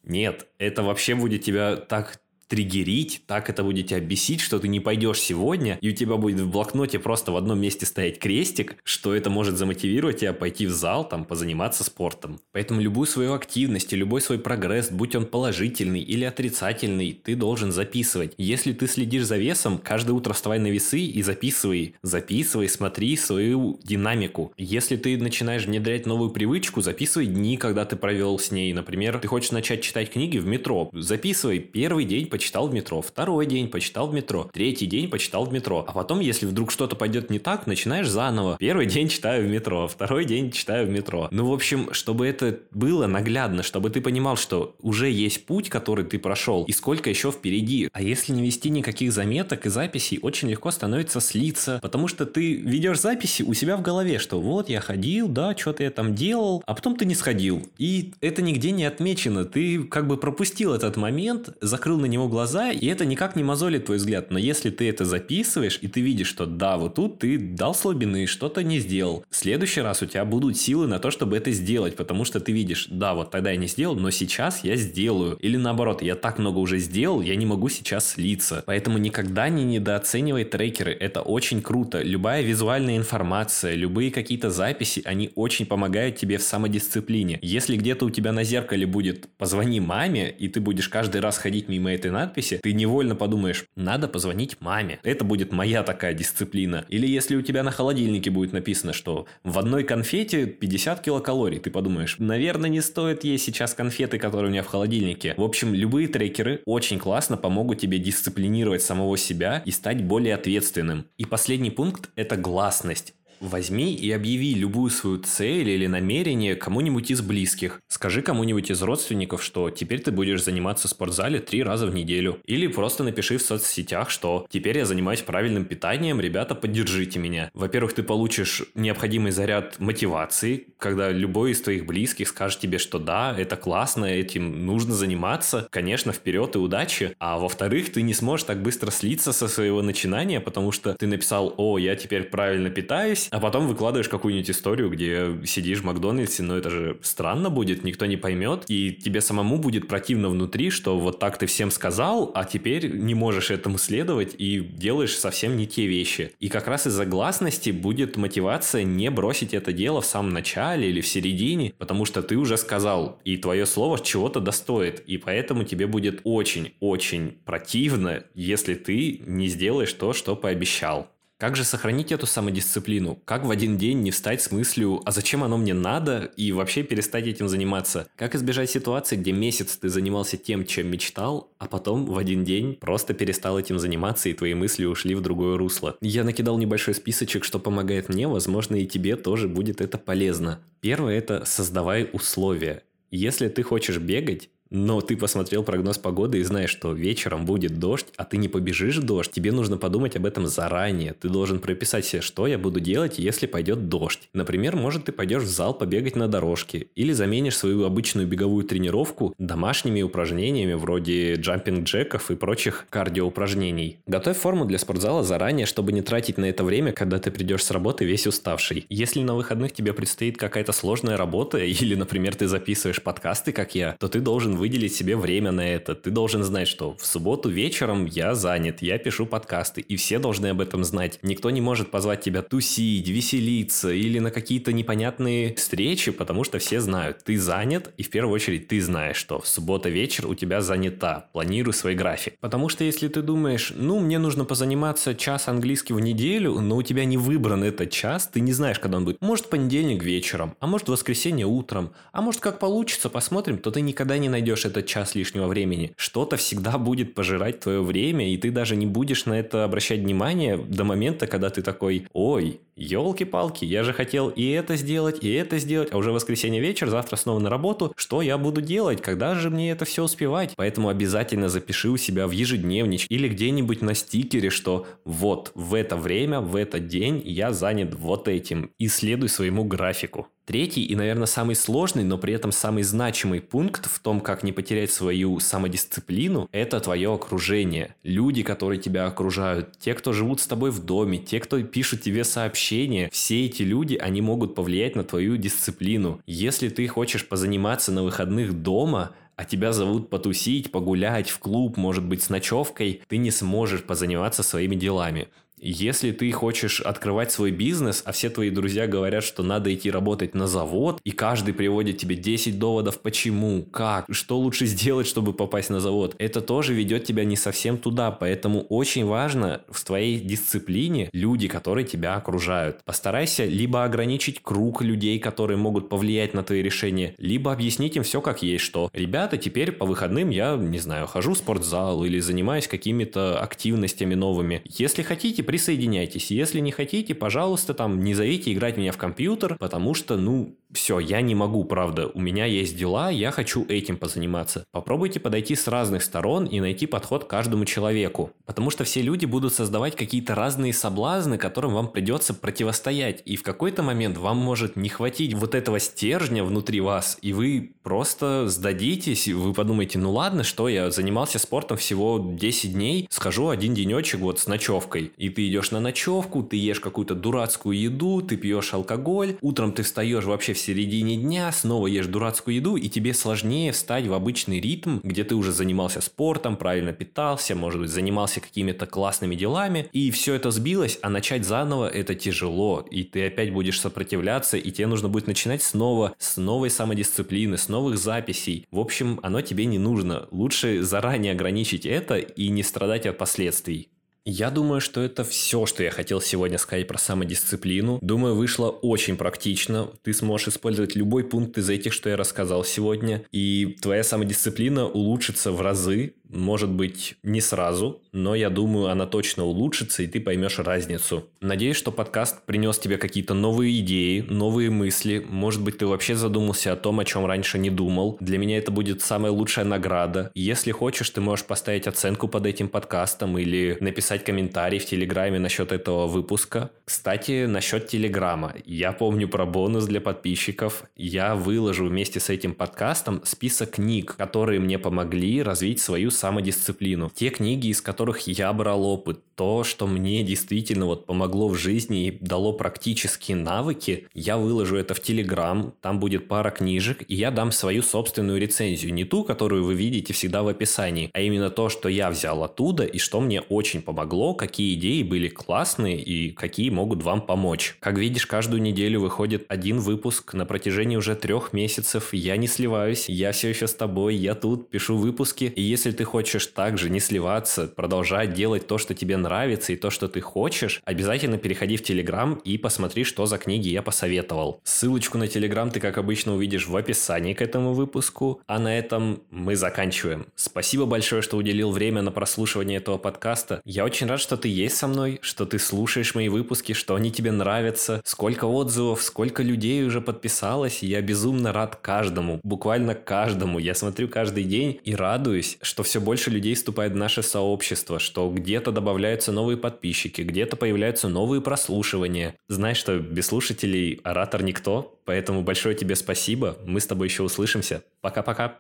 Нет, 0.05 0.47
это 0.59 0.83
вообще 0.83 1.15
будет 1.15 1.43
тебя 1.43 1.77
так 1.77 2.21
триггерить, 2.49 3.23
так 3.27 3.49
это 3.51 3.63
будет 3.63 3.89
тебя 3.89 4.01
бесить, 4.01 4.41
что 4.41 4.59
ты 4.59 4.69
не 4.69 4.81
пойдешь 4.81 5.21
сегодня, 5.21 5.79
и 5.81 5.91
у 5.91 5.93
тебя 5.93 6.17
будет 6.17 6.41
в 6.41 6.51
блокноте 6.51 6.99
просто 6.99 7.33
в 7.33 7.37
одном 7.37 7.61
месте 7.61 7.87
стоять 7.87 8.19
крестик, 8.19 8.77
что 8.85 9.15
это 9.15 9.31
может 9.31 9.57
замотивировать 9.57 10.21
тебя 10.21 10.33
пойти 10.33 10.67
в 10.67 10.71
зал, 10.71 11.09
там, 11.09 11.25
позаниматься 11.25 11.85
спортом. 11.85 12.41
Поэтому 12.53 12.81
любую 12.81 13.07
свою 13.07 13.35
активность 13.35 13.93
и 13.93 13.97
любой 13.97 14.21
свой 14.21 14.39
прогресс, 14.39 14.91
будь 14.91 15.15
он 15.15 15.27
положительный 15.27 16.01
или 16.01 16.25
отрицательный, 16.25 17.13
ты 17.13 17.37
должен 17.37 17.71
записывать. 17.71 18.35
Если 18.39 18.73
ты 18.73 18.87
следишь 18.87 19.25
за 19.25 19.37
весом, 19.37 19.79
каждое 19.79 20.13
утро 20.13 20.33
вставай 20.33 20.59
на 20.59 20.69
весы 20.69 21.01
и 21.01 21.23
записывай. 21.23 21.95
Записывай, 22.03 22.69
смотри 22.69 23.17
свою 23.17 23.79
динамику. 23.85 24.53
Если 24.57 24.97
ты 24.97 25.19
начинаешь 25.19 25.67
внедрять 25.67 26.07
новую 26.07 26.31
привычку, 26.31 26.81
записывай 26.81 27.27
дни, 27.27 27.57
когда 27.57 27.85
ты 27.85 27.97
провел 27.97 28.39
с 28.39 28.51
ней. 28.51 28.73
Например, 28.73 29.19
ты 29.19 29.29
хочешь 29.29 29.51
начать 29.51 29.83
читать 29.83 30.11
книги 30.11 30.39
в 30.39 30.47
метро. 30.47 30.89
Записывай 30.93 31.59
первый 31.59 32.05
день 32.05 32.27
почитал 32.39 32.69
в 32.69 32.73
метро, 32.73 33.03
второй 33.03 33.47
день 33.47 33.67
почитал 33.67 34.07
в 34.07 34.15
метро, 34.15 34.49
третий 34.53 34.87
день 34.87 35.11
почитал 35.11 35.45
в 35.45 35.53
метро. 35.53 35.85
А 35.89 35.93
потом, 35.93 36.21
если 36.21 36.47
вдруг 36.47 36.71
что-то 36.71 36.95
пойдет 36.95 37.31
не 37.31 37.41
так, 37.41 37.67
начинаешь 37.67 38.09
заново. 38.09 38.57
Первый 38.61 38.87
день 38.87 39.09
читаю 39.09 39.45
в 39.45 39.51
метро, 39.51 39.89
второй 39.89 40.25
день 40.25 40.53
читаю 40.53 40.87
в 40.87 40.91
метро. 40.91 41.27
Ну, 41.33 41.51
в 41.51 41.53
общем, 41.53 41.93
чтобы 41.93 42.29
это 42.29 42.61
было 42.71 43.09
наглядно, 43.09 43.65
чтобы 43.65 43.91
ты 43.91 44.01
понимал, 44.01 44.37
что 44.37 44.77
уже 44.81 45.11
есть 45.11 45.47
путь, 45.47 45.69
который 45.69 46.05
ты 46.05 46.21
прошел, 46.21 46.63
и 46.65 46.71
сколько 46.71 47.11
еще 47.11 47.33
впереди. 47.33 47.91
А 47.93 48.01
если 48.01 48.33
не 48.33 48.43
вести 48.47 48.71
никаких 48.71 49.13
заметок 49.13 49.67
и 49.67 49.69
записей, 49.69 50.21
очень 50.23 50.49
легко 50.49 50.71
становится 50.71 51.21
слиться, 51.21 51.81
потому 51.83 52.07
что 52.07 52.25
ты 52.25 52.55
ведешь 52.55 53.01
записи 53.01 53.43
у 53.43 53.53
себя 53.53 53.77
в 53.77 53.83
голове, 53.83 54.21
что 54.21 54.41
вот 54.41 54.69
я 54.69 54.81
ходил, 54.81 55.27
да, 55.27 55.57
что-то 55.57 55.83
я 55.83 55.91
там 55.91 56.15
делал, 56.15 56.63
а 56.67 56.75
потом 56.75 56.95
ты 56.95 57.05
не 57.05 57.17
сходил. 57.17 57.69
И 57.79 58.13
это 58.21 58.43
нигде 58.43 58.71
не 58.71 58.85
отмечено. 58.85 59.45
Ты 59.45 59.83
как 59.83 60.07
бы 60.07 60.17
пропустил 60.17 60.73
этот 60.73 60.97
момент, 60.97 61.49
закрыл 61.61 61.99
на 61.99 62.07
глаза, 62.29 62.71
и 62.71 62.87
это 62.87 63.05
никак 63.05 63.37
не 63.37 63.45
мозолит 63.45 63.87
твой 63.87 63.99
взгляд. 63.99 64.31
Но 64.31 64.39
если 64.39 64.71
ты 64.71 64.89
это 64.89 65.05
записываешь, 65.05 65.79
и 65.83 65.89
ты 65.89 66.01
видишь, 66.01 66.29
что 66.29 66.47
да, 66.47 66.77
вот 66.77 66.95
тут 66.95 67.19
ты 67.19 67.39
дал 67.39 67.75
слабины, 67.75 68.27
что-то 68.27 68.63
не 68.63 68.79
сделал, 68.79 69.25
в 69.31 69.37
следующий 69.37 69.81
раз 69.81 70.03
у 70.03 70.07
тебя 70.07 70.25
будут 70.25 70.57
силы 70.57 70.87
на 70.87 70.99
то, 70.99 71.11
чтобы 71.11 71.37
это 71.37 71.51
сделать, 71.51 71.97
потому 71.97 72.25
что 72.25 72.41
ты 72.41 72.53
видишь, 72.53 72.89
да, 72.91 73.15
вот 73.15 73.31
тогда 73.31 73.51
я 73.51 73.57
не 73.57 73.67
сделал, 73.67 73.97
но 73.97 74.11
сейчас 74.11 74.65
я 74.65 74.77
сделаю. 74.77 75.37
Или 75.37 75.57
наоборот, 75.57 76.03
я 76.03 76.15
так 76.15 76.39
много 76.39 76.59
уже 76.59 76.79
сделал, 76.79 77.21
я 77.21 77.37
не 77.37 77.47
могу 77.47 77.69
сейчас 77.69 78.11
слиться. 78.11 78.63
Поэтому 78.67 78.99
никогда 78.99 79.49
не 79.49 79.65
недооценивай 79.65 80.45
трекеры, 80.45 80.93
это 80.93 81.23
очень 81.23 81.63
круто. 81.63 82.03
Любая 82.03 82.43
визуальная 82.43 82.97
информация, 82.97 83.75
любые 83.75 84.11
какие-то 84.11 84.51
записи, 84.51 85.03
они 85.05 85.31
очень 85.35 85.67
помогают 85.67 86.17
тебе 86.17 86.39
в 86.39 86.43
самодисциплине. 86.43 87.39
Если 87.43 87.77
где-то 87.77 88.07
у 88.07 88.11
тебя 88.11 88.33
на 88.33 88.45
зеркале 88.45 88.87
будет 88.87 89.29
«позвони 89.37 89.81
маме», 89.81 90.31
и 90.31 90.49
ты 90.49 90.61
будешь 90.61 90.89
каждый 90.89 91.21
раз 91.21 91.39
ходить 91.39 91.69
мимо 91.69 91.93
этой 91.93 92.11
надписи, 92.19 92.59
ты 92.63 92.73
невольно 92.73 93.15
подумаешь, 93.15 93.65
надо 93.77 94.09
позвонить 94.09 94.61
маме. 94.61 94.99
Это 95.03 95.25
будет 95.25 95.53
моя 95.53 95.83
такая 95.83 96.15
дисциплина. 96.15 96.85
Или 96.89 97.07
если 97.07 97.37
у 97.37 97.43
тебя 97.43 97.63
на 97.63 97.71
холодильнике 97.71 98.31
будет 98.31 98.53
написано, 98.53 98.93
что 98.93 99.27
в 99.45 99.59
одной 99.59 99.85
конфете 99.85 100.47
50 100.47 101.01
килокалорий, 101.01 101.61
ты 101.61 101.71
подумаешь, 101.71 102.17
наверное, 102.19 102.71
не 102.71 102.81
стоит 102.81 103.25
есть 103.25 103.45
сейчас 103.45 103.75
конфеты, 103.75 104.19
которые 104.19 104.49
у 104.49 104.53
меня 104.53 104.63
в 104.63 104.67
холодильнике. 104.67 105.35
В 105.37 105.43
общем, 105.43 105.75
любые 105.75 106.09
трекеры 106.09 106.63
очень 106.65 106.99
классно 106.99 107.37
помогут 107.37 107.79
тебе 107.79 107.99
дисциплинировать 107.99 108.83
самого 108.83 109.17
себя 109.17 109.63
и 109.65 109.71
стать 109.71 110.03
более 110.03 110.35
ответственным. 110.35 111.07
И 111.19 111.25
последний 111.25 111.71
пункт– 111.71 112.11
это 112.17 112.37
гласность. 112.37 113.15
Возьми 113.41 113.95
и 113.95 114.11
объяви 114.11 114.55
любую 114.55 114.91
свою 114.91 115.19
цель 115.19 115.69
или 115.69 115.87
намерение 115.87 116.57
кому-нибудь 116.57 117.11
из 117.11 117.21
близких. 117.21 117.81
Скажи 117.89 118.23
кому-нибудь 118.23 118.71
из 118.71 118.83
родственников, 118.83 119.43
что 119.43 119.71
теперь 119.71 120.01
ты 120.01 120.11
будешь 120.11 120.43
заниматься 120.43 120.89
в 120.89 120.91
спортзале 120.91 121.39
три 121.39 121.63
раза 121.63 121.87
в 121.87 121.95
неделю. 121.95 122.39
Или 122.45 122.67
просто 122.67 123.05
напиши 123.05 123.39
в 123.39 123.43
соцсетях, 123.43 124.11
что 124.11 124.47
теперь 124.51 124.79
я 124.79 124.85
занимаюсь 124.85 125.23
правильным 125.23 125.65
питанием, 125.65 126.21
ребята, 126.21 126.55
поддержите 126.55 127.19
меня. 127.19 127.51
Во-первых, 127.55 127.93
ты 127.93 128.03
получишь 128.03 128.63
необходимый 128.75 129.33
заряд 129.33 129.79
мотивации, 129.79 130.67
когда 130.79 131.11
любой 131.11 131.53
из 131.53 131.61
твоих 131.61 131.87
близких 131.87 132.29
скажет 132.29 132.61
тебе, 132.61 132.79
что 132.79 132.99
да, 132.99 133.35
это 133.37 133.57
классно, 133.57 134.05
этим 134.05 134.67
нужно 134.67 134.95
заниматься. 134.95 135.69
Конечно, 135.71 136.13
вперед 136.13 136.57
и 136.57 136.59
удачи. 136.59 137.15
А 137.19 137.39
во-вторых, 137.39 137.93
ты 137.93 138.03
не 138.03 138.15
сможешь 138.15 138.47
так 138.47 138.63
быстро 138.63 138.91
слиться 138.91 139.33
со 139.33 139.49
своего 139.49 139.83
начинания, 139.83 140.41
потому 140.41 140.73
что 140.73 140.95
ты 140.95 141.07
написал, 141.07 141.55
о, 141.57 141.79
я 141.79 141.97
теперь 141.97 142.25
правильно 142.25 142.71
питаюсь, 142.71 143.28
а 143.31 143.41
потом 143.41 143.67
выкладываешь 143.67 144.09
какую-нибудь 144.09 144.51
историю, 144.51 144.91
где 144.91 145.39
сидишь 145.45 145.81
в 145.81 145.85
Макдональдсе, 145.85 146.43
но 146.43 146.57
это 146.57 146.71
же 146.71 146.99
странно 147.03 147.51
будет, 147.51 147.85
никто 147.85 148.07
не 148.07 148.17
поймет, 148.17 148.65
и 148.69 148.93
тебе 148.93 149.21
самому 149.21 149.59
будет 149.59 149.89
противно 149.89 150.29
внутри, 150.29 150.71
что 150.71 150.99
вот 150.99 151.19
так 151.19 151.39
ты 151.39 151.47
всем 151.47 151.71
сказал, 151.71 152.31
а 152.35 152.45
теперь 152.45 152.91
не 152.97 153.15
можешь 153.15 153.51
этому 153.51 153.79
следовать 153.79 154.35
и 154.39 154.61
делаешь 154.61 155.17
совсем 155.17 155.57
не 155.57 155.67
те 155.67 155.87
вещи. 155.87 156.33
И 156.41 156.49
как 156.49 156.69
раз 156.69 156.87
из-за 156.87 157.07
гласности 157.07 157.71
будет 157.71 158.17
мотивация 158.17 158.85
не 158.85 159.11
бросить 159.11 159.55
это 159.55 159.73
дело 159.73 160.01
в 160.01 160.07
самом 160.07 160.33
начале 160.33 160.89
или 160.89 161.01
в 161.01 161.07
середине, 161.07 161.75
потому 161.79 162.05
что 162.05 162.23
ты 162.23 162.37
уже 162.37 162.57
сказал, 162.57 163.21
и 163.25 163.37
твое 163.37 163.67
слово 163.67 163.99
чего-то 163.99 164.41
достоит, 164.41 165.01
и 165.07 165.19
поэтому 165.19 165.65
тебе 165.65 165.87
будет 165.87 166.21
очень-очень 166.25 167.39
противно, 167.45 168.25
если 168.35 168.75
ты 168.75 169.23
не 169.27 169.49
сделаешь 169.49 169.93
то, 169.93 170.13
что 170.13 170.37
пообещал. 170.37 171.09
Как 171.39 171.55
же 171.55 171.63
сохранить 171.63 172.11
эту 172.11 172.27
самодисциплину? 172.27 173.21
Как 173.25 173.45
в 173.45 173.51
один 173.53 173.79
день 173.79 174.01
не 174.01 174.11
встать 174.11 174.43
с 174.43 174.51
мыслью, 174.51 175.03
а 175.05 175.13
зачем 175.13 175.45
оно 175.45 175.57
мне 175.57 175.73
надо, 175.73 176.33
и 176.37 176.51
вообще 176.51 176.83
перестать 176.83 177.29
этим 177.29 177.49
заниматься? 177.49 178.09
Как 178.17 178.35
избежать 178.35 178.71
ситуации, 178.71 179.15
где 179.15 179.31
месяц 179.31 179.77
ты 179.77 179.89
занимался 179.89 180.37
тем, 180.37 180.67
чем 180.67 180.91
мечтал, 180.91 181.53
а 181.59 181.69
потом 181.69 182.07
в 182.07 182.19
один 182.19 182.43
день 182.43 182.75
просто 182.75 183.15
перестал 183.15 183.57
этим 183.57 183.79
заниматься, 183.79 184.29
и 184.29 184.35
твои 184.35 184.55
мысли 184.55 184.85
ушли 184.85 185.15
в 185.15 185.21
другое 185.21 185.57
русло? 185.57 185.97
Я 186.01 186.25
накидал 186.25 186.59
небольшой 186.59 186.95
списочек, 186.95 187.45
что 187.45 187.61
помогает 187.61 188.09
мне, 188.09 188.27
возможно, 188.27 188.75
и 188.75 188.85
тебе 188.85 189.15
тоже 189.15 189.47
будет 189.47 189.81
это 189.81 189.97
полезно. 189.97 190.59
Первое– 190.81 191.19
это 191.19 191.45
создавай 191.45 192.11
условия. 192.13 192.83
Если 193.13 193.49
ты 193.49 193.63
хочешь 193.63 193.99
бегать, 193.99 194.51
Но 194.71 195.01
ты 195.01 195.17
посмотрел 195.17 195.63
прогноз 195.63 195.99
погоды 195.99 196.39
и 196.39 196.43
знаешь, 196.43 196.71
что 196.71 196.93
вечером 196.93 197.45
будет 197.45 197.79
дождь, 197.79 198.07
а 198.17 198.25
ты 198.25 198.37
не 198.37 198.49
побежишь 198.49 198.99
в 198.99 199.05
дождь. 199.05 199.31
Тебе 199.31 199.53
нужно 199.53 199.79
подумать 199.79 200.17
об 200.17 200.27
этом 200.27 200.47
заранее. 200.47 201.15
Ты 201.15 201.29
должен 201.29 201.61
прописать 201.61 202.05
себе, 202.05 202.23
что 202.23 202.47
я 202.47 202.59
буду 202.59 202.81
делать, 202.81 203.19
если 203.19 203.47
пойдет 203.47 203.89
дождь. 203.89 204.29
Например, 204.35 204.77
может 204.77 205.05
ты 205.05 205.13
пойдешь 205.13 205.45
в 205.45 205.49
зал 205.49 205.75
побегать 205.75 206.17
на 206.17 206.29
дорожке 206.29 206.89
или 206.95 207.13
заменишь 207.13 207.57
свою 207.57 207.85
обычную 207.85 208.27
беговую 208.27 208.65
тренировку 208.65 209.35
домашними 209.39 210.03
упражнениями 210.03 210.75
вроде 210.75 211.35
джампинг-джеков 211.35 212.31
и 212.31 212.37
прочих 212.37 212.87
кардиоупражнений. 212.91 213.99
Готовь 214.07 214.37
форму 214.37 214.65
для 214.65 214.79
спортзала 214.79 215.23
заранее, 215.23 215.67
чтобы 215.67 215.93
не 215.93 216.03
тратить 216.03 216.37
на 216.37 216.47
это 216.47 216.65
время, 216.65 216.93
когда 216.93 217.19
ты 217.19 217.31
придешь 217.31 217.65
с 217.65 217.71
работы 217.71 218.05
весь 218.05 218.27
уставший. 218.27 218.85
Если 218.89 219.23
на 219.23 219.35
выходных 219.35 219.73
тебе 219.73 219.93
предстоит 219.93 220.37
какая-то 220.37 220.73
сложная 220.73 221.17
работа 221.17 221.59
или, 221.59 221.95
например, 221.95 222.35
ты 222.35 222.49
записываешь 222.49 223.03
подкасты, 223.03 223.53
как 223.53 223.75
я, 223.75 223.97
то 223.99 224.09
ты 224.09 224.21
должен 224.21 224.58
выделить 224.59 224.95
себе 224.95 225.17
время 225.17 225.53
на 225.53 225.67
это. 225.67 225.95
Ты 225.95 226.11
должен 226.11 226.43
знать, 226.43 226.69
что 226.69 226.97
в 226.97 227.07
субботу 227.07 227.49
вечером 227.49 228.05
я 228.05 228.35
занят, 228.35 228.83
я 228.83 228.99
пишу 228.99 229.25
подкасты, 229.25 229.81
и 229.81 229.97
все 229.97 230.19
должны 230.19 230.49
об 230.49 230.61
этом 230.61 230.85
знать. 230.85 231.19
Никто 231.23 231.49
не 231.51 231.61
может 231.61 231.91
позвать 231.91 232.21
тебя 232.21 232.43
тусить, 232.43 233.09
веселиться 233.09 233.91
или 233.91 234.19
на 234.19 234.31
какие-то 234.31 234.73
непонятные 234.73 235.55
встречи, 235.55 236.11
потому 236.11 236.45
что 236.45 236.59
все 236.59 236.81
знают, 236.81 237.25
ты 237.25 237.39
занят, 237.39 237.93
и 237.97 238.03
в 238.03 238.11
первую 238.11 238.35
очередь 238.35 238.69
ты 238.69 238.81
знаешь, 238.81 239.17
что 239.17 239.41
в 239.41 239.47
суббота 239.47 239.89
вечер 239.89 240.27
у 240.27 240.35
тебя 240.35 240.61
занята. 240.61 241.29
Планируй 241.33 241.73
свой 241.73 241.95
график. 241.95 242.35
Потому 242.41 242.69
что 242.69 242.85
если 242.85 243.09
ты 243.09 243.23
думаешь, 243.23 243.73
ну, 243.75 244.01
мне 244.01 244.19
нужно 244.19 244.45
позаниматься 244.45 245.15
час 245.15 245.49
английский 245.49 245.93
в 245.93 246.01
неделю, 246.01 246.61
но 246.61 246.77
у 246.77 246.83
тебя 246.83 247.05
не 247.05 247.17
выбран 247.17 247.63
этот 247.63 247.91
час, 247.91 248.27
ты 248.27 248.41
не 248.41 248.53
знаешь, 248.53 248.79
когда 248.79 248.99
он 248.99 249.05
будет. 249.05 249.21
Может, 249.21 249.49
понедельник 249.49 250.03
вечером, 250.03 250.57
а 250.61 250.67
может, 250.67 250.89
воскресенье 250.89 251.47
утром, 251.47 251.93
а 252.13 252.21
может, 252.23 252.41
как 252.41 252.59
получится, 252.59 253.09
посмотрим, 253.09 253.59
то 253.59 253.71
ты 253.71 253.81
никогда 253.81 254.19
не 254.19 254.29
найдешь 254.29 254.48
этот 254.65 254.87
час 254.87 255.15
лишнего 255.15 255.47
времени. 255.47 255.93
Что-то 255.97 256.37
всегда 256.37 256.79
будет 256.79 257.15
пожирать 257.15 257.61
твое 257.61 257.83
время, 257.83 258.33
и 258.33 258.37
ты 258.37 258.51
даже 258.51 258.77
не 258.77 258.87
будешь 258.87 259.27
на 259.27 259.39
это 259.39 259.65
обращать 259.65 260.01
внимание 260.01 260.57
до 260.57 260.85
момента, 260.85 261.27
когда 261.27 261.51
ты 261.51 261.63
такой, 261.63 262.07
ой, 262.13 262.61
елки-палки, 262.79 263.65
я 263.65 263.83
же 263.85 263.93
хотел 263.93 264.29
и 264.29 264.49
это 264.49 264.77
сделать, 264.77 265.19
и 265.23 265.33
это 265.33 265.59
сделать, 265.59 265.89
а 265.93 265.99
уже 265.99 266.13
воскресенье 266.13 266.61
вечер, 266.61 266.89
завтра 266.89 267.17
снова 267.17 267.39
на 267.39 267.51
работу, 267.51 267.93
что 267.97 268.23
я 268.23 268.39
буду 268.39 268.61
делать, 268.61 269.03
когда 269.03 269.35
же 269.35 269.51
мне 269.51 269.71
это 269.71 269.85
все 269.85 270.05
успевать? 270.05 270.55
Поэтому 270.57 270.89
обязательно 270.89 271.49
запиши 271.49 271.91
у 271.91 271.97
себя 271.97 272.27
в 272.27 272.31
ежедневничек 272.31 273.11
или 273.11 273.29
где-нибудь 273.29 273.83
на 273.83 273.95
стикере, 273.95 274.51
что 274.51 274.87
вот 275.05 275.51
в 275.55 275.75
это 275.75 275.97
время, 275.97 276.41
в 276.41 276.57
этот 276.57 276.87
день 276.87 277.21
я 277.25 277.53
занят 277.53 277.95
вот 277.95 278.29
этим, 278.29 278.71
и 278.79 278.89
следуй 278.89 279.29
своему 279.29 279.65
графику. 279.65 280.29
Третий 280.49 280.83
и, 280.83 280.97
наверное, 280.97 281.27
самый 281.27 281.55
сложный, 281.55 282.05
но 282.05 282.17
при 282.17 282.33
этом 282.33 282.53
самый 282.53 282.83
значимый 282.83 283.43
пункт 283.43 283.85
в 283.85 283.99
том, 283.99 284.23
как 284.23 284.43
не 284.43 284.51
потерять 284.51 284.91
свою 284.91 285.41
самодисциплину, 285.41 286.49
это 286.53 286.81
твое 286.81 287.13
окружение. 287.13 287.95
Люди, 288.03 288.43
которые 288.43 288.81
тебя 288.81 289.05
окружают, 289.05 289.79
те, 289.79 289.93
кто 289.93 290.15
живут 290.15 290.41
с 290.41 290.47
тобой 290.47 290.71
в 290.71 290.83
доме, 290.83 291.19
те, 291.19 291.39
кто 291.41 291.63
пишут 291.63 292.01
тебе 292.01 292.25
сообщения, 292.25 292.68
все 293.11 293.47
эти 293.47 293.63
люди, 293.63 293.95
они 293.97 294.21
могут 294.21 294.55
повлиять 294.55 294.97
на 294.97 295.05
твою 295.05 295.37
дисциплину. 295.37 296.21
Если 296.27 296.69
ты 296.69 296.87
хочешь 296.87 297.27
позаниматься 297.27 297.93
на 297.93 298.03
выходных 298.03 298.53
дома, 298.63 299.13
а 299.37 299.45
тебя 299.45 299.73
зовут 299.73 300.11
потусить, 300.11 300.73
погулять 300.73 301.31
в 301.31 301.39
клуб, 301.39 301.77
может 301.77 302.05
быть, 302.05 302.23
с 302.23 302.29
ночевкой, 302.29 303.03
ты 303.09 303.19
не 303.19 303.31
сможешь 303.31 303.85
позаниматься 303.85 304.43
своими 304.43 304.75
делами. 304.75 305.29
Если 305.61 306.13
ты 306.13 306.31
хочешь 306.33 306.81
открывать 306.81 307.33
свой 307.33 307.51
бизнес, 307.51 308.03
а 308.05 308.13
все 308.13 308.31
твои 308.31 308.51
друзья 308.51 308.87
говорят, 308.87 309.25
что 309.25 309.43
надо 309.43 309.75
идти 309.75 309.91
работать 309.91 310.35
на 310.35 310.47
завод, 310.47 311.01
и 311.05 311.11
каждый 311.11 311.55
приводит 311.55 311.99
тебе 311.99 312.17
10 312.17 312.59
доводов, 312.59 313.01
почему, 313.01 313.63
как, 313.63 314.07
что 314.11 314.39
лучше 314.39 314.67
сделать, 314.67 315.07
чтобы 315.07 315.33
попасть 315.33 315.71
на 315.71 315.81
завод, 315.81 316.15
это 316.19 316.41
тоже 316.41 316.75
ведет 316.75 317.05
тебя 317.05 317.25
не 317.25 317.37
совсем 317.37 317.79
туда. 317.79 318.11
Поэтому 318.11 318.63
очень 318.69 319.05
важно 319.05 319.63
в 319.69 319.85
твоей 319.85 320.19
дисциплине 320.19 321.11
люди, 321.13 321.49
которые 321.49 321.87
тебя 321.87 322.15
окружают. 322.17 322.83
Постарайся 322.85 323.45
либо 323.45 323.85
ограничить 323.85 324.41
круг 324.43 324.83
людей, 324.83 325.19
которые 325.19 325.57
могут 325.57 325.89
повлиять 325.89 326.35
на 326.35 326.43
твои 326.43 326.63
решения, 326.63 327.15
либо 327.19 327.53
объяснить 327.53 327.97
им 327.97 328.03
все 328.03 328.21
как 328.21 328.43
есть, 328.43 328.65
что 328.65 328.91
ребята, 328.93 329.37
теперь 329.37 329.73
по 329.73 329.87
выходным 329.87 330.31
я, 330.31 330.57
не 330.57 330.79
знаю, 330.79 331.07
хожу 331.07 331.35
в 331.35 331.39
спортзал 331.39 332.05
или 332.05 332.21
занимаюсь 332.21 332.69
какими-то 332.69 333.41
активностями 333.41 334.15
новыми. 334.15 334.63
Если 334.65 335.03
хотите, 335.03 335.43
присоединяйтесь. 335.49 336.31
Если 336.31 336.61
не 336.61 336.73
хотите, 336.73 337.15
пожалуйста, 337.15 337.73
там 337.73 338.05
не 338.05 338.13
зовите 338.13 338.53
играть 338.53 338.77
меня 338.77 338.93
в 338.93 338.99
компьютер, 338.99 339.57
потому 339.59 339.95
что, 339.95 340.19
ну, 340.19 340.59
все, 340.73 340.99
я 340.99 341.21
не 341.23 341.35
могу, 341.35 341.65
правда, 341.65 342.11
у 342.13 342.21
меня 342.21 342.45
есть 342.45 342.77
дела, 342.77 343.11
я 343.11 343.31
хочу 343.31 343.65
этим 343.69 343.97
позаниматься. 343.97 344.65
Попробуйте 344.71 345.19
подойти 345.19 345.55
с 345.55 345.67
разных 345.67 346.03
сторон 346.03 346.45
и 346.45 346.61
найти 346.61 346.87
подход 346.87 347.25
к 347.25 347.29
каждому 347.29 347.65
человеку, 347.65 348.33
потому 348.45 348.71
что 348.71 348.85
все 348.85 349.01
люди 349.01 349.25
будут 349.25 349.55
создавать 349.55 349.97
какие-то 349.97 350.35
разные 350.35 350.75
соблазны, 350.75 351.39
которым 351.39 351.73
вам 351.73 351.89
придется 351.89 352.35
противостоять, 352.35 353.23
и 353.25 353.37
в 353.37 353.43
какой-то 353.43 353.83
момент 353.83 354.19
вам 354.19 354.37
может 354.37 354.77
не 354.77 354.91
хватить 354.91 355.33
вот 355.33 355.55
этого 355.55 355.81
стержня 355.81 356.45
внутри 356.45 356.81
вас, 356.81 357.19
и 357.23 357.33
вы 357.33 357.73
просто 357.83 358.49
сдадитесь, 358.49 359.29
вы 359.29 359.55
подумаете, 359.55 359.99
ну 359.99 360.13
ладно, 360.13 360.45
что 360.45 360.69
я 360.69 360.91
занимался 360.91 361.39
спортом 361.39 361.79
всего 361.79 362.35
10 362.39 362.75
дней, 362.75 363.07
схожу 363.11 363.49
один 363.49 363.75
денечек 363.75 364.21
вот 364.21 364.39
с 364.39 364.47
ночевкой, 364.47 365.13
и 365.17 365.31
ты 365.31 365.49
идешь 365.49 365.71
на 365.71 365.81
ночевку, 365.81 366.43
ты 366.43 366.57
ешь 366.57 366.81
какую-то 366.81 367.15
дурацкую 367.15 367.79
еду, 367.79 368.21
ты 368.21 368.37
пьешь 368.37 368.75
алкоголь, 368.75 369.39
утром 369.41 369.73
ты 369.73 369.83
встаешь 369.83 370.25
вообще 370.25 370.58
в 370.59 370.63
середине 370.63 371.17
дня, 371.17 371.51
снова 371.53 371.87
ешь 371.87 372.07
дурацкую 372.07 372.57
еду, 372.57 372.77
и 372.77 372.89
тебе 372.89 373.15
сложнее 373.15 373.73
встать 373.73 374.07
в 374.07 374.13
обычный 374.13 374.61
ритм, 374.61 374.99
где 375.03 375.25
ты 375.25 375.35
уже 375.35 375.53
занимался 375.53 376.01
спортом, 376.01 376.57
правильно 376.57 376.93
питался, 376.93 377.55
может 377.55 377.81
быть, 377.81 377.91
занимался 377.91 378.41
какими-то 378.41 378.87
классными 378.87 379.35
делами, 379.35 379.89
и 379.93 380.11
все 380.11 380.35
это 380.35 380.51
сбилось, 380.51 380.99
а 381.03 381.11
начать 381.11 381.45
заново 381.45 381.89
это 381.89 382.15
тяжело, 382.15 382.87
и 382.91 383.05
ты 383.05 383.27
опять 383.27 383.53
будешь 383.53 383.81
сопротивляться, 383.81 384.57
и 384.57 384.71
тебе 384.71 384.87
нужно 384.87 385.09
будет 385.09 385.27
начинать 385.27 385.63
снова, 385.63 386.15
с 386.19 386.37
новой 386.37 386.71
самодисциплины, 386.71 387.57
с 387.57 387.69
новых 387.69 387.99
записей. 387.99 388.67
В 388.71 388.79
общем, 388.79 389.21
оно 389.23 389.41
тебе 389.41 389.67
не 389.67 389.79
нужно. 389.79 390.29
Лучше 390.31 390.83
заранее 390.83 391.33
ограничить 391.33 391.87
это 391.87 392.19
и 392.19 392.49
не 392.49 392.63
страдать 392.63 393.07
от 393.07 393.19
последствий. 393.19 393.89
Я 394.31 394.51
думаю, 394.51 394.83
что 394.83 395.01
это 395.01 395.25
все, 395.25 395.65
что 395.65 395.83
я 395.83 395.91
хотел 395.91 396.21
сегодня 396.21 396.59
сказать 396.59 396.87
про 396.87 396.99
самодисциплину. 396.99 397.99
Думаю, 398.03 398.35
вышло 398.35 398.69
очень 398.69 399.17
практично. 399.17 399.89
Ты 400.03 400.13
сможешь 400.13 400.49
использовать 400.49 400.95
любой 400.95 401.25
пункт 401.25 401.57
из 401.57 401.71
этих, 401.71 401.95
что 401.95 402.11
я 402.11 402.17
рассказал 402.19 402.63
сегодня, 402.63 403.25
и 403.33 403.79
твоя 403.81 404.05
самодисциплина 404.05 404.85
улучшится 404.85 405.51
в 405.51 405.63
разы. 405.63 406.13
Может 406.29 406.71
быть, 406.71 407.17
не 407.23 407.41
сразу, 407.41 408.03
но 408.13 408.35
я 408.35 408.51
думаю, 408.51 408.89
она 408.89 409.07
точно 409.07 409.45
улучшится, 409.45 410.03
и 410.03 410.07
ты 410.07 410.21
поймешь 410.21 410.59
разницу. 410.59 411.27
Надеюсь, 411.41 411.77
что 411.77 411.91
подкаст 411.91 412.45
принес 412.45 412.79
тебе 412.79 412.99
какие-то 412.99 413.35
новые 413.35 413.79
идеи, 413.81 414.25
новые 414.29 414.71
мысли. 414.71 415.25
Может 415.29 415.63
быть, 415.63 415.79
ты 415.79 415.87
вообще 415.87 416.15
задумался 416.15 416.73
о 416.73 416.77
том, 416.77 417.01
о 417.01 417.05
чем 417.05 417.25
раньше 417.27 417.59
не 417.59 417.71
думал. 417.71 418.19
Для 418.21 418.39
меня 418.39 418.59
это 418.59 418.71
будет 418.71 419.01
самая 419.03 419.33
лучшая 419.33 419.65
награда. 419.65 420.31
Если 420.35 420.73
хочешь, 420.73 421.11
ты 421.11 421.21
можешь 421.21 421.47
поставить 421.47 421.87
оценку 421.87 422.29
под 422.29 422.47
этим 422.47 422.69
подкастом 422.69 423.39
или 423.39 423.79
написать 423.81 424.25
комментарий 424.25 424.79
в 424.79 424.87
Телеграме 424.87 425.39
насчет 425.39 425.73
этого 425.73 426.07
выпуска. 426.07 426.71
Кстати, 426.85 427.47
насчет 427.47 427.89
Телеграма. 427.89 428.55
Я 428.65 428.93
помню 428.93 429.29
про 429.29 429.47
бонус 429.47 429.87
для 429.87 430.01
подписчиков. 430.01 430.85
Я 430.97 431.35
выложу 431.35 431.87
вместе 431.87 432.21
с 432.21 432.29
этим 432.29 432.55
подкастом 432.55 433.23
список 433.25 433.73
книг, 433.73 434.17
которые 434.17 434.61
мне 434.61 434.79
помогли 434.79 435.43
развить 435.43 435.81
свою 435.81 436.11
самодисциплину. 436.19 437.11
Те 437.15 437.31
книги, 437.31 437.69
из 437.69 437.81
которых 437.81 438.27
я 438.27 438.53
брал 438.53 438.85
опыт, 438.85 439.21
то, 439.39 439.63
что 439.63 439.87
мне 439.87 440.25
действительно 440.25 440.87
вот 440.87 441.07
помогло 441.07 441.49
в 441.49 441.55
жизни 441.55 442.07
и 442.07 442.11
дало 442.11 442.53
практические 442.53 443.37
навыки, 443.37 444.09
я 444.13 444.37
выложу 444.37 444.77
это 444.77 444.95
в 444.95 445.01
Телеграм, 445.01 445.73
там 445.81 446.01
будет 446.01 446.27
пара 446.27 446.51
книжек, 446.51 447.05
и 447.07 447.15
я 447.15 447.31
дам 447.31 447.53
свою 447.53 447.83
собственную 447.83 448.41
рецензию, 448.41 448.93
не 448.93 449.05
ту, 449.05 449.23
которую 449.23 449.65
вы 449.65 449.75
видите 449.75 450.13
всегда 450.13 450.43
в 450.43 450.49
описании, 450.49 451.11
а 451.13 451.21
именно 451.21 451.51
то, 451.51 451.69
что 451.69 451.89
я 451.89 452.11
взял 452.11 452.43
оттуда 452.43 452.85
и 452.85 452.99
что 452.99 453.21
мне 453.21 453.41
очень 453.43 453.81
помогло, 453.81 454.35
какие 454.35 454.75
идеи 454.75 455.05
были 455.05 455.29
классные 455.29 456.01
и 456.01 456.33
какие 456.33 456.71
могут 456.71 457.05
вам 457.05 457.21
помочь. 457.21 457.77
Как 457.79 457.97
видишь, 457.97 458.27
каждую 458.27 458.61
неделю 458.61 459.01
выходит 459.01 459.45
один 459.49 459.79
выпуск 459.79 460.35
на 460.35 460.47
протяжении 460.47 460.97
уже 460.97 461.15
трех 461.15 461.53
месяцев, 461.53 462.13
я 462.13 462.37
не 462.37 462.49
сливаюсь, 462.49 463.09
я 463.09 463.31
все 463.31 463.51
еще 463.51 463.69
с 463.69 463.75
тобой, 463.75 464.17
я 464.17 464.35
тут, 464.35 464.69
пишу 464.69 464.97
выпуски, 464.97 465.45
и 465.45 465.63
если 465.63 465.93
ты 465.93 466.05
хочешь 466.09 466.47
также 466.47 466.89
не 466.89 467.01
сливаться, 467.01 467.69
продолжать 467.69 468.33
делать 468.33 468.67
то, 468.67 468.79
что 468.79 468.95
тебе 468.95 469.17
нравится 469.17 469.73
и 469.73 469.77
то, 469.77 469.91
что 469.91 470.09
ты 470.09 470.21
хочешь, 470.21 470.81
обязательно 470.85 471.37
переходи 471.37 471.77
в 471.77 471.83
Телеграм 471.83 472.35
и 472.45 472.57
посмотри, 472.57 473.05
что 473.05 473.27
за 473.27 473.37
книги 473.37 473.69
я 473.69 473.83
посоветовал. 473.83 474.61
Ссылочку 474.65 475.19
на 475.19 475.29
Телеграм 475.29 475.71
ты, 475.71 475.81
как 475.81 475.99
обычно, 475.99 476.35
увидишь 476.35 476.67
в 476.67 476.77
описании 476.77 477.35
к 477.35 477.43
этому 477.43 477.75
выпуску. 477.75 478.41
А 478.47 478.59
на 478.59 478.79
этом 478.79 479.23
мы 479.31 479.55
заканчиваем. 479.57 480.27
Спасибо 480.35 480.87
большое, 480.87 481.21
что 481.21 481.37
уделил 481.37 481.71
время 481.71 482.01
на 482.03 482.11
прослушивание 482.11 482.79
этого 482.79 482.97
подкаста. 482.97 483.61
Я 483.65 483.85
очень 483.85 484.07
рад, 484.07 484.21
что 484.21 484.37
ты 484.37 484.49
есть 484.49 484.77
со 484.77 484.87
мной, 484.87 485.19
что 485.21 485.45
ты 485.45 485.59
слушаешь 485.59 486.15
мои 486.15 486.29
выпуски, 486.29 486.73
что 486.73 486.95
они 486.95 487.13
тебе 487.13 487.33
нравятся. 487.33 488.01
Сколько 488.05 488.47
отзывов, 488.47 489.03
сколько 489.03 489.43
людей 489.43 489.85
уже 489.85 490.01
подписалось. 490.01 490.83
Я 490.83 491.03
безумно 491.03 491.53
рад 491.53 491.77
каждому, 491.77 492.41
буквально 492.43 492.95
каждому. 492.95 493.59
Я 493.59 493.75
смотрю 493.75 494.09
каждый 494.09 494.45
день 494.45 494.81
и 494.85 494.95
радуюсь, 494.95 495.59
что 495.61 495.83
все 495.83 495.98
больше 496.01 496.31
людей 496.31 496.55
вступает 496.55 496.93
в 496.93 496.97
наше 496.97 497.23
сообщество, 497.23 497.99
что 497.99 498.31
где-то 498.31 498.73
добавляются 498.73 499.33
новые 499.33 499.57
подписчики, 499.57 500.23
где-то 500.23 500.57
появляются 500.57 501.09
новые 501.09 501.41
прослушивания. 501.41 502.35
Знаешь, 502.49 502.77
что 502.77 502.99
без 502.99 503.27
слушателей 503.27 504.01
оратор 504.05 504.43
никто, 504.43 505.01
поэтому 505.05 505.43
большое 505.43 505.75
тебе 505.75 505.97
спасибо. 505.97 506.57
Мы 506.65 506.81
с 506.81 506.87
тобой 506.87 507.09
еще 507.09 507.23
услышимся. 507.23 507.83
Пока-пока. 508.01 508.59